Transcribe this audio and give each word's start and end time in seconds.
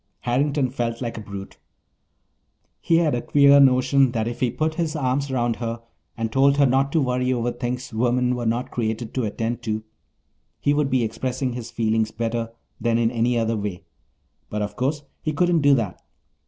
Harrington 0.21 0.71
felt 0.71 0.99
like 0.99 1.15
a 1.15 1.21
brute. 1.21 1.59
He 2.79 2.97
had 2.97 3.13
a 3.13 3.21
queer 3.21 3.59
notion 3.59 4.13
that 4.13 4.27
if 4.27 4.39
he 4.39 4.49
put 4.49 4.73
his 4.73 4.95
arm 4.95 5.21
around 5.29 5.57
her 5.57 5.79
and 6.17 6.31
told 6.31 6.57
her 6.57 6.65
not 6.65 6.91
to 6.93 6.99
worry 7.01 7.31
over 7.31 7.51
things 7.51 7.93
women 7.93 8.33
were 8.35 8.47
not 8.47 8.71
created 8.71 9.13
to 9.13 9.25
attend 9.25 9.61
to 9.61 9.83
he 10.59 10.73
would 10.73 10.89
be 10.89 11.03
expressing 11.03 11.53
his 11.53 11.69
feelings 11.69 12.09
better 12.09 12.49
than 12.79 12.97
in 12.97 13.11
any 13.11 13.37
other 13.37 13.55
way. 13.55 13.83
But 14.49 14.63
of 14.63 14.75
course 14.75 15.03
he 15.21 15.33
couldn't 15.33 15.61
do 15.61 15.75
that. 15.75 16.01